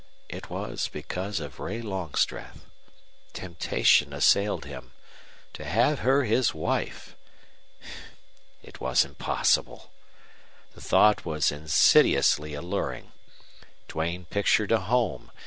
It 0.29 0.49
was 0.49 0.87
because 0.87 1.39
of 1.39 1.59
Ray 1.59 1.79
Longstreth. 1.79 2.65
Temptation 3.33 4.13
assailed 4.13 4.65
him. 4.65 4.93
To 5.53 5.63
have 5.63 5.99
her 5.99 6.23
his 6.23 6.55
wife! 6.55 7.15
It 8.63 8.81
was 8.81 9.05
impossible. 9.05 9.91
The 10.73 10.81
thought 10.81 11.23
was 11.23 11.51
insidiously 11.51 12.55
alluring. 12.55 13.11
Duane 13.87 14.25
pictured 14.25 14.71
a 14.71 14.79
home. 14.79 15.29